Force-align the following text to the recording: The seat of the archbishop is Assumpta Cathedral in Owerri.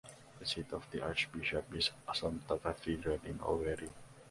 The 0.39 0.47
seat 0.47 0.73
of 0.73 0.87
the 0.89 0.99
archbishop 1.03 1.71
is 1.75 1.91
Assumpta 2.07 2.59
Cathedral 2.59 3.19
in 3.23 3.37
Owerri. 3.37 3.91